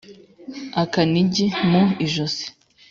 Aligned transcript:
-Akanigi 0.81 1.45
mu 1.69 1.83
ijosi. 2.05 2.45